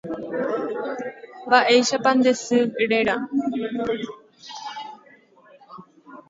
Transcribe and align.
Mba'éichapa 1.45 2.09
nde 2.17 2.31
sy 2.43 2.57
réra. 2.91 3.15